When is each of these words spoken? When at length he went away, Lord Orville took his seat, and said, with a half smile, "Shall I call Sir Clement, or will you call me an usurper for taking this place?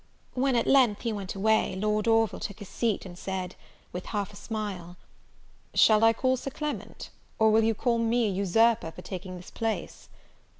When 0.33 0.55
at 0.55 0.65
length 0.65 1.01
he 1.01 1.13
went 1.13 1.35
away, 1.35 1.75
Lord 1.75 2.07
Orville 2.07 2.39
took 2.39 2.57
his 2.57 2.69
seat, 2.69 3.05
and 3.05 3.15
said, 3.15 3.55
with 3.93 4.05
a 4.05 4.07
half 4.07 4.33
smile, 4.33 4.97
"Shall 5.75 6.03
I 6.03 6.11
call 6.11 6.37
Sir 6.37 6.49
Clement, 6.49 7.11
or 7.37 7.51
will 7.51 7.63
you 7.63 7.75
call 7.75 7.99
me 7.99 8.27
an 8.27 8.33
usurper 8.33 8.89
for 8.91 9.03
taking 9.03 9.35
this 9.37 9.51
place? 9.51 10.09